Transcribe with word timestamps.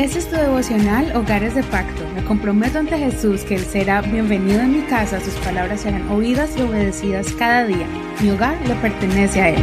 Este 0.00 0.18
es 0.18 0.30
tu 0.30 0.36
devocional 0.36 1.14
Hogares 1.14 1.54
de 1.54 1.62
Pacto. 1.62 2.02
Me 2.14 2.24
comprometo 2.24 2.78
ante 2.78 2.96
Jesús 2.96 3.42
que 3.42 3.56
Él 3.56 3.62
será 3.62 4.00
bienvenido 4.00 4.60
en 4.60 4.72
mi 4.72 4.80
casa, 4.80 5.20
sus 5.20 5.34
palabras 5.34 5.82
serán 5.82 6.10
oídas 6.10 6.56
y 6.56 6.62
obedecidas 6.62 7.30
cada 7.34 7.66
día. 7.66 7.86
Mi 8.22 8.30
hogar 8.30 8.58
le 8.66 8.74
pertenece 8.76 9.42
a 9.42 9.50
Él. 9.50 9.62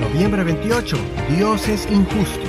Noviembre 0.00 0.44
28. 0.44 0.96
Dios 1.36 1.68
es 1.68 1.86
injusto. 1.90 2.46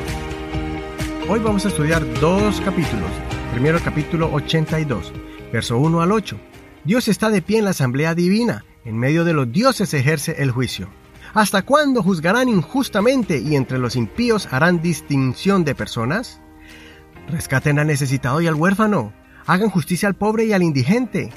Hoy 1.27 1.41
vamos 1.41 1.65
a 1.65 1.67
estudiar 1.67 2.01
dos 2.21 2.61
capítulos. 2.61 3.11
Primero 3.51 3.77
capítulo 3.83 4.31
82, 4.31 5.11
verso 5.51 5.77
1 5.79 6.01
al 6.01 6.13
8. 6.13 6.39
Dios 6.85 7.09
está 7.09 7.29
de 7.29 7.41
pie 7.41 7.57
en 7.57 7.65
la 7.65 7.71
asamblea 7.71 8.15
divina. 8.15 8.63
En 8.85 8.97
medio 8.97 9.25
de 9.25 9.33
los 9.33 9.51
dioses 9.51 9.93
ejerce 9.93 10.41
el 10.41 10.51
juicio. 10.51 10.87
¿Hasta 11.33 11.63
cuándo 11.63 12.01
juzgarán 12.01 12.47
injustamente 12.47 13.37
y 13.39 13.57
entre 13.57 13.79
los 13.79 13.97
impíos 13.97 14.47
harán 14.49 14.81
distinción 14.81 15.65
de 15.65 15.75
personas? 15.75 16.39
Rescaten 17.27 17.77
al 17.79 17.87
necesitado 17.87 18.41
y 18.41 18.47
al 18.47 18.55
huérfano. 18.55 19.11
Hagan 19.45 19.69
justicia 19.69 20.07
al 20.07 20.15
pobre 20.15 20.45
y 20.45 20.53
al 20.53 20.63
indigente. 20.63 21.29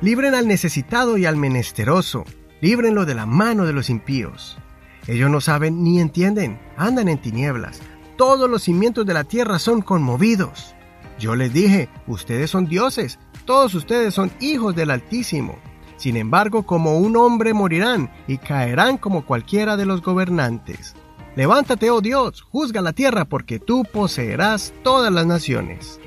Libren 0.00 0.34
al 0.34 0.48
necesitado 0.48 1.16
y 1.16 1.26
al 1.26 1.36
menesteroso. 1.36 2.24
Líbrenlo 2.60 3.04
de 3.04 3.14
la 3.14 3.26
mano 3.26 3.64
de 3.64 3.72
los 3.72 3.88
impíos. 3.88 4.58
Ellos 5.06 5.30
no 5.30 5.40
saben 5.40 5.84
ni 5.84 6.00
entienden, 6.00 6.58
andan 6.76 7.08
en 7.08 7.18
tinieblas. 7.18 7.80
Todos 8.16 8.50
los 8.50 8.62
cimientos 8.62 9.06
de 9.06 9.14
la 9.14 9.24
tierra 9.24 9.58
son 9.58 9.82
conmovidos. 9.82 10.74
Yo 11.18 11.36
les 11.36 11.52
dije, 11.52 11.88
ustedes 12.06 12.50
son 12.50 12.66
dioses, 12.66 13.18
todos 13.44 13.74
ustedes 13.74 14.14
son 14.14 14.32
hijos 14.40 14.74
del 14.74 14.90
Altísimo. 14.90 15.58
Sin 15.96 16.16
embargo, 16.16 16.64
como 16.64 16.98
un 16.98 17.16
hombre 17.16 17.54
morirán 17.54 18.10
y 18.26 18.38
caerán 18.38 18.98
como 18.98 19.24
cualquiera 19.24 19.76
de 19.76 19.86
los 19.86 20.02
gobernantes. 20.02 20.94
Levántate, 21.36 21.90
oh 21.90 22.00
Dios, 22.00 22.40
juzga 22.40 22.80
la 22.80 22.94
tierra, 22.94 23.26
porque 23.26 23.58
tú 23.58 23.84
poseerás 23.84 24.72
todas 24.82 25.12
las 25.12 25.26
naciones. 25.26 26.00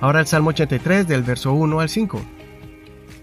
Ahora 0.00 0.18
el 0.18 0.26
Salmo 0.26 0.50
83 0.50 1.06
del 1.06 1.22
verso 1.22 1.52
1 1.52 1.78
al 1.78 1.88
5. 1.88 2.20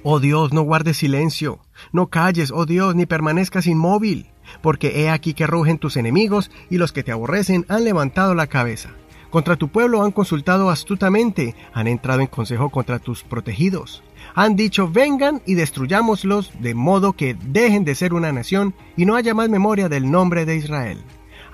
Oh 0.03 0.21
Dios, 0.21 0.53
no 0.53 0.61
guardes 0.61 0.95
silencio, 0.95 1.59
no 1.91 2.07
calles, 2.07 2.51
oh 2.55 2.65
Dios, 2.65 2.95
ni 2.95 3.05
permanezcas 3.05 3.67
inmóvil, 3.67 4.27
porque 4.61 5.01
he 5.01 5.09
aquí 5.09 5.33
que 5.33 5.47
rugen 5.47 5.79
tus 5.79 5.97
enemigos 5.97 6.49
y 6.69 6.77
los 6.77 6.93
que 6.93 7.03
te 7.03 7.11
aborrecen 7.11 7.65
han 7.67 7.83
levantado 7.83 8.33
la 8.33 8.47
cabeza. 8.47 8.91
Contra 9.29 9.55
tu 9.55 9.67
pueblo 9.67 10.03
han 10.03 10.11
consultado 10.11 10.69
astutamente, 10.69 11.55
han 11.73 11.87
entrado 11.87 12.21
en 12.21 12.27
consejo 12.27 12.69
contra 12.69 12.99
tus 12.99 13.23
protegidos. 13.23 14.03
Han 14.35 14.55
dicho, 14.55 14.89
vengan 14.89 15.41
y 15.45 15.55
destruyámoslos, 15.55 16.51
de 16.59 16.73
modo 16.73 17.13
que 17.13 17.35
dejen 17.35 17.83
de 17.85 17.95
ser 17.95 18.13
una 18.13 18.31
nación 18.31 18.73
y 18.95 19.05
no 19.05 19.15
haya 19.15 19.33
más 19.33 19.49
memoria 19.49 19.89
del 19.89 20.09
nombre 20.09 20.45
de 20.45 20.55
Israel 20.55 21.03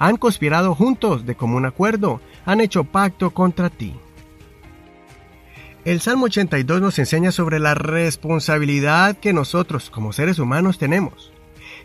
han 0.04 0.18
conspirado 0.18 0.76
juntos 0.76 1.26
de 1.26 1.36
común 1.36 1.66
acuerdo, 1.66 2.20
han 2.46 2.60
hecho 2.60 2.84
pacto 2.84 3.32
contra 3.32 3.70
ti. 3.70 3.94
El 5.86 6.00
Salmo 6.02 6.26
82 6.26 6.82
nos 6.82 7.00
enseña 7.00 7.32
sobre 7.32 7.60
la 7.60 7.74
responsabilidad 7.74 9.18
que 9.18 9.34
nosotros 9.34 9.90
como 9.90 10.14
seres 10.14 10.40
humanos 10.40 10.78
tenemos. 10.78 11.32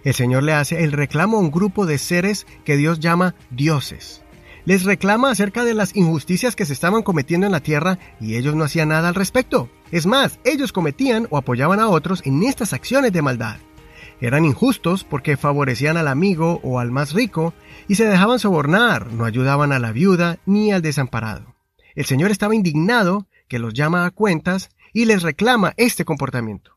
El 0.04 0.14
Señor 0.14 0.44
le 0.44 0.52
hace 0.52 0.84
el 0.84 0.92
reclamo 0.92 1.36
a 1.36 1.40
un 1.40 1.50
grupo 1.50 1.86
de 1.86 1.98
seres 1.98 2.46
que 2.64 2.76
Dios 2.76 3.00
llama 3.00 3.34
dioses. 3.50 4.22
Les 4.68 4.84
reclama 4.84 5.30
acerca 5.30 5.64
de 5.64 5.72
las 5.72 5.96
injusticias 5.96 6.54
que 6.54 6.66
se 6.66 6.74
estaban 6.74 7.02
cometiendo 7.02 7.46
en 7.46 7.52
la 7.52 7.60
tierra 7.62 7.98
y 8.20 8.36
ellos 8.36 8.54
no 8.54 8.64
hacían 8.64 8.90
nada 8.90 9.08
al 9.08 9.14
respecto. 9.14 9.70
Es 9.92 10.04
más, 10.04 10.40
ellos 10.44 10.72
cometían 10.72 11.26
o 11.30 11.38
apoyaban 11.38 11.80
a 11.80 11.88
otros 11.88 12.20
en 12.26 12.42
estas 12.42 12.74
acciones 12.74 13.14
de 13.14 13.22
maldad. 13.22 13.56
Eran 14.20 14.44
injustos 14.44 15.04
porque 15.04 15.38
favorecían 15.38 15.96
al 15.96 16.06
amigo 16.06 16.60
o 16.62 16.80
al 16.80 16.90
más 16.90 17.14
rico 17.14 17.54
y 17.88 17.94
se 17.94 18.04
dejaban 18.04 18.40
sobornar, 18.40 19.10
no 19.10 19.24
ayudaban 19.24 19.72
a 19.72 19.78
la 19.78 19.90
viuda 19.90 20.38
ni 20.44 20.70
al 20.70 20.82
desamparado. 20.82 21.54
El 21.94 22.04
Señor 22.04 22.30
estaba 22.30 22.54
indignado, 22.54 23.26
que 23.48 23.58
los 23.58 23.72
llama 23.72 24.04
a 24.04 24.10
cuentas 24.10 24.68
y 24.92 25.06
les 25.06 25.22
reclama 25.22 25.72
este 25.78 26.04
comportamiento. 26.04 26.72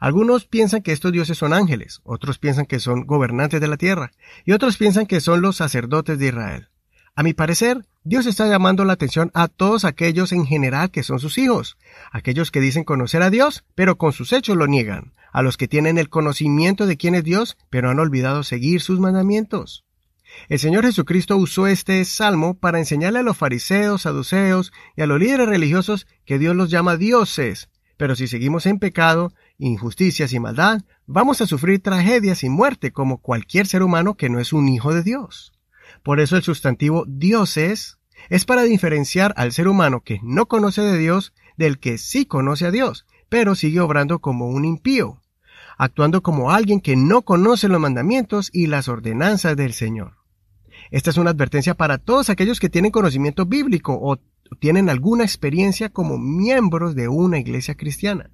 Algunos 0.00 0.44
piensan 0.44 0.82
que 0.82 0.92
estos 0.92 1.12
dioses 1.12 1.38
son 1.38 1.54
ángeles, 1.54 2.02
otros 2.04 2.38
piensan 2.38 2.66
que 2.66 2.78
son 2.78 3.06
gobernantes 3.06 3.62
de 3.62 3.68
la 3.68 3.78
tierra, 3.78 4.12
y 4.44 4.52
otros 4.52 4.76
piensan 4.76 5.06
que 5.06 5.22
son 5.22 5.40
los 5.40 5.56
sacerdotes 5.56 6.18
de 6.18 6.26
Israel. 6.26 6.68
A 7.18 7.22
mi 7.22 7.32
parecer, 7.32 7.86
Dios 8.04 8.26
está 8.26 8.46
llamando 8.46 8.84
la 8.84 8.92
atención 8.92 9.30
a 9.32 9.48
todos 9.48 9.86
aquellos 9.86 10.32
en 10.32 10.44
general 10.44 10.90
que 10.90 11.02
son 11.02 11.18
sus 11.18 11.38
hijos, 11.38 11.78
aquellos 12.12 12.50
que 12.50 12.60
dicen 12.60 12.84
conocer 12.84 13.22
a 13.22 13.30
Dios, 13.30 13.64
pero 13.74 13.96
con 13.96 14.12
sus 14.12 14.34
hechos 14.34 14.54
lo 14.54 14.66
niegan, 14.66 15.14
a 15.32 15.40
los 15.40 15.56
que 15.56 15.66
tienen 15.66 15.96
el 15.96 16.10
conocimiento 16.10 16.84
de 16.84 16.98
quién 16.98 17.14
es 17.14 17.24
Dios, 17.24 17.56
pero 17.70 17.88
han 17.88 18.00
olvidado 18.00 18.42
seguir 18.42 18.82
sus 18.82 19.00
mandamientos. 19.00 19.86
El 20.50 20.58
Señor 20.58 20.84
Jesucristo 20.84 21.38
usó 21.38 21.66
este 21.66 22.04
salmo 22.04 22.52
para 22.52 22.80
enseñarle 22.80 23.20
a 23.20 23.22
los 23.22 23.38
fariseos, 23.38 24.02
saduceos 24.02 24.70
y 24.94 25.00
a 25.00 25.06
los 25.06 25.18
líderes 25.18 25.48
religiosos 25.48 26.06
que 26.26 26.38
Dios 26.38 26.54
los 26.54 26.68
llama 26.68 26.98
dioses, 26.98 27.70
pero 27.96 28.14
si 28.14 28.26
seguimos 28.26 28.66
en 28.66 28.78
pecado, 28.78 29.32
injusticias 29.56 30.34
y 30.34 30.38
maldad, 30.38 30.82
vamos 31.06 31.40
a 31.40 31.46
sufrir 31.46 31.80
tragedias 31.80 32.44
y 32.44 32.50
muerte 32.50 32.92
como 32.92 33.22
cualquier 33.22 33.66
ser 33.66 33.82
humano 33.82 34.18
que 34.18 34.28
no 34.28 34.38
es 34.38 34.52
un 34.52 34.68
hijo 34.68 34.92
de 34.92 35.02
Dios. 35.02 35.55
Por 36.06 36.20
eso 36.20 36.36
el 36.36 36.44
sustantivo 36.44 37.04
dioses 37.08 37.98
es 38.28 38.44
para 38.44 38.62
diferenciar 38.62 39.34
al 39.36 39.50
ser 39.50 39.66
humano 39.66 40.02
que 40.04 40.20
no 40.22 40.46
conoce 40.46 40.80
de 40.80 40.96
Dios 40.96 41.32
del 41.56 41.80
que 41.80 41.98
sí 41.98 42.26
conoce 42.26 42.64
a 42.64 42.70
Dios, 42.70 43.06
pero 43.28 43.56
sigue 43.56 43.80
obrando 43.80 44.20
como 44.20 44.46
un 44.46 44.64
impío, 44.64 45.20
actuando 45.76 46.22
como 46.22 46.52
alguien 46.52 46.80
que 46.80 46.94
no 46.94 47.22
conoce 47.22 47.66
los 47.66 47.80
mandamientos 47.80 48.50
y 48.52 48.68
las 48.68 48.86
ordenanzas 48.86 49.56
del 49.56 49.72
Señor. 49.72 50.12
Esta 50.92 51.10
es 51.10 51.16
una 51.16 51.30
advertencia 51.30 51.74
para 51.74 51.98
todos 51.98 52.30
aquellos 52.30 52.60
que 52.60 52.68
tienen 52.68 52.92
conocimiento 52.92 53.44
bíblico 53.44 53.98
o 54.00 54.20
tienen 54.60 54.88
alguna 54.88 55.24
experiencia 55.24 55.88
como 55.88 56.18
miembros 56.18 56.94
de 56.94 57.08
una 57.08 57.40
iglesia 57.40 57.74
cristiana. 57.74 58.30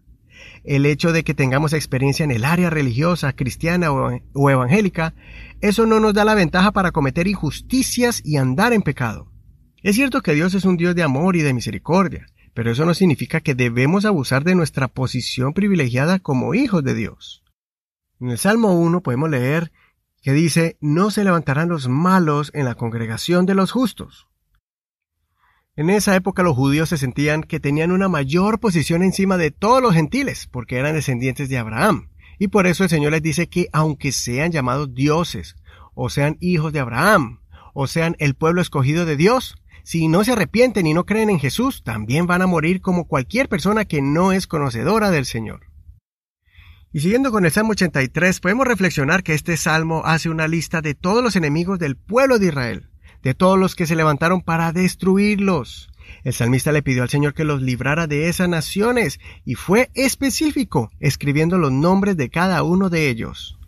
El 0.65 0.87
hecho 0.87 1.13
de 1.13 1.25
que 1.25 1.35
tengamos 1.35 1.73
experiencia 1.73 2.25
en 2.25 2.31
el 2.31 2.45
área 2.45 2.71
religiosa, 2.71 3.33
cristiana 3.33 3.91
o, 3.91 4.51
evangélica, 4.51 5.15
eso 5.61 5.87
no 5.87 6.01
nos 6.01 6.15
da 6.15 6.25
la 6.25 6.35
ventaja 6.35 6.73
para 6.73 6.93
cometer 6.93 7.27
injusticias 7.27 8.23
y 8.25 8.37
andar 8.37 8.73
en 8.73 8.83
pecado. 8.83 9.33
Es 9.83 9.97
cierto 9.97 10.23
que 10.23 10.35
Dios 10.35 10.55
es 10.55 10.65
un 10.65 10.77
Dios 10.77 10.95
de 10.95 11.03
amor 11.03 11.37
y 11.37 11.43
de 11.43 11.55
misericordia, 11.55 12.27
pero 12.55 12.71
eso 12.71 12.85
no 12.85 12.95
significa 12.95 13.41
que 13.41 13.55
debemos 13.55 14.05
abusar 14.05 14.45
de 14.45 14.55
nuestra 14.55 14.89
posición 14.89 15.55
privilegiada 15.55 16.19
como 16.19 16.55
hijos 16.55 16.85
de 16.85 16.95
Dios. 16.95 17.43
En 18.21 18.31
el 18.31 18.39
Salmo 18.39 18.73
1 18.75 19.03
podemos 19.03 19.29
leer 19.31 19.73
que 20.23 20.33
dice, 20.33 20.77
no 20.81 21.11
se 21.11 21.25
levantarán 21.25 21.69
los 21.69 21.89
malos 21.89 22.53
en 22.55 22.65
la 22.65 22.77
congregación 22.77 23.45
de 23.45 23.55
los 23.55 23.73
justos. 23.73 24.29
En 25.75 25.89
esa 25.89 26.15
época 26.15 26.43
los 26.43 26.55
judíos 26.55 26.91
se 26.91 26.99
sentían 26.99 27.43
que 27.43 27.59
tenían 27.59 27.93
una 27.93 28.07
mayor 28.07 28.61
posición 28.61 29.03
encima 29.03 29.39
de 29.39 29.51
todos 29.51 29.81
los 29.81 29.95
gentiles, 29.95 30.47
porque 30.47 30.77
eran 30.77 30.95
descendientes 30.95 31.49
de 31.49 31.57
Abraham. 31.57 32.11
Y 32.39 32.49
por 32.49 32.67
eso 32.67 32.85
el 32.85 32.91
Señor 32.91 33.13
les 33.13 33.23
dice 33.23 33.49
que 33.49 33.69
aunque 33.73 34.13
sean 34.13 34.53
llamados 34.53 34.93
dioses, 34.93 35.57
o 35.95 36.11
sean 36.11 36.37
hijos 36.41 36.75
de 36.75 36.81
Abraham, 36.81 37.41
o 37.73 37.87
sean 37.87 38.17
el 38.19 38.35
pueblo 38.35 38.61
escogido 38.61 39.07
de 39.07 39.17
Dios, 39.17 39.57
si 39.83 40.09
no 40.09 40.25
se 40.25 40.33
arrepienten 40.33 40.87
y 40.87 40.93
no 40.93 41.07
creen 41.07 41.31
en 41.31 41.41
Jesús, 41.41 41.83
también 41.83 42.27
van 42.27 42.43
a 42.43 42.47
morir 42.47 42.83
como 42.83 43.07
cualquier 43.07 43.49
persona 43.49 43.87
que 43.87 44.03
no 44.03 44.33
es 44.33 44.47
conocedora 44.47 45.11
del 45.11 45.25
Señor. 45.25 45.69
Y 46.93 47.01
siguiendo 47.01 47.33
con 47.33 47.47
el 47.47 47.51
Salmo 47.51 47.71
83, 47.71 48.41
podemos 48.41 48.67
reflexionar 48.67 49.23
que 49.23 49.33
este 49.33 49.57
salmo 49.57 50.03
hace 50.05 50.29
una 50.29 50.49
lista 50.49 50.83
de 50.83 50.95
todos 50.95 51.25
los 51.25 51.35
enemigos 51.35 51.79
del 51.79 51.97
pueblo 51.97 52.39
de 52.39 52.49
Israel, 52.49 52.92
de 53.23 53.35
todos 53.35 53.59
los 53.59 53.75
que 53.75 53.87
se 53.87 53.97
levantaron 53.97 54.43
para 54.43 54.73
destruirlos. 54.73 55.91
El 56.25 56.33
salmista 56.33 56.73
le 56.73 56.83
pidió 56.83 57.03
al 57.03 57.09
Señor 57.09 57.35
que 57.35 57.45
los 57.45 57.63
librara 57.63 58.07
de 58.07 58.29
esas 58.29 58.49
naciones 58.49 59.21
y 59.45 59.55
fue 59.55 59.91
específico, 59.95 60.91
escribiendo 61.01 61.59
los 61.59 61.73
nombres 61.73 62.17
de 62.17 62.31
cada 62.31 62.63
uno 62.63 62.91
de 62.91 63.09
ellos. 63.09 63.59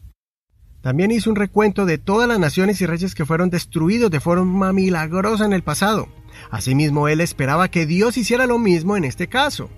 También 0.82 1.10
hizo 1.10 1.30
un 1.30 1.36
recuento 1.36 1.86
de 1.86 1.96
todas 1.96 2.28
las 2.28 2.38
naciones 2.38 2.80
y 2.82 2.86
reyes 2.86 3.14
que 3.14 3.24
fueron 3.24 3.48
destruidos 3.48 4.10
de 4.10 4.20
forma 4.20 4.72
milagrosa 4.72 5.46
en 5.46 5.54
el 5.54 5.62
pasado. 5.62 6.08
Asimismo, 6.50 7.08
él 7.08 7.22
esperaba 7.22 7.68
que 7.68 7.86
Dios 7.86 8.18
hiciera 8.18 8.46
lo 8.46 8.58
mismo 8.58 8.96
en 8.96 9.04
este 9.04 9.26
caso. 9.26 9.70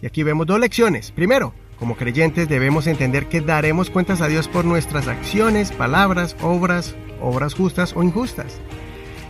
Y 0.00 0.06
aquí 0.06 0.22
vemos 0.22 0.46
dos 0.46 0.60
lecciones. 0.60 1.10
Primero, 1.10 1.52
como 1.80 1.96
creyentes 1.96 2.48
debemos 2.48 2.86
entender 2.86 3.28
que 3.28 3.40
daremos 3.40 3.90
cuentas 3.90 4.20
a 4.20 4.28
Dios 4.28 4.46
por 4.46 4.64
nuestras 4.64 5.08
acciones, 5.08 5.72
palabras, 5.72 6.36
obras, 6.40 6.94
obras 7.20 7.54
justas 7.54 7.94
o 7.96 8.04
injustas. 8.04 8.60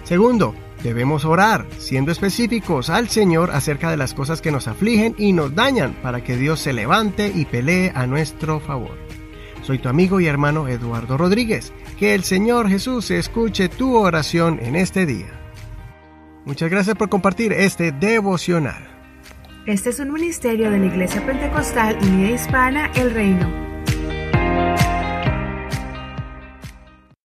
Segundo, 0.06 0.54
debemos 0.84 1.24
orar, 1.24 1.66
siendo 1.78 2.12
específicos 2.12 2.90
al 2.90 3.08
Señor 3.08 3.50
acerca 3.50 3.90
de 3.90 3.96
las 3.96 4.14
cosas 4.14 4.40
que 4.40 4.52
nos 4.52 4.68
afligen 4.68 5.16
y 5.18 5.32
nos 5.32 5.56
dañan, 5.56 5.94
para 5.94 6.22
que 6.22 6.36
Dios 6.36 6.60
se 6.60 6.72
levante 6.72 7.32
y 7.34 7.44
pelee 7.44 7.90
a 7.92 8.06
nuestro 8.06 8.60
favor. 8.60 8.96
Soy 9.62 9.80
tu 9.80 9.88
amigo 9.88 10.20
y 10.20 10.26
hermano 10.26 10.68
Eduardo 10.68 11.18
Rodríguez. 11.18 11.72
Que 11.98 12.14
el 12.14 12.22
Señor 12.22 12.68
Jesús 12.68 13.10
escuche 13.10 13.68
tu 13.68 13.96
oración 13.96 14.60
en 14.62 14.76
este 14.76 15.06
día. 15.06 15.40
Muchas 16.44 16.70
gracias 16.70 16.94
por 16.94 17.08
compartir 17.08 17.52
este 17.52 17.90
devocional. 17.90 18.86
Este 19.66 19.90
es 19.90 19.98
un 19.98 20.12
ministerio 20.12 20.70
de 20.70 20.78
la 20.78 20.86
Iglesia 20.86 21.26
Pentecostal 21.26 21.98
Unida 22.00 22.30
Hispana 22.30 22.92
El 22.94 23.10
Reino. 23.10 23.65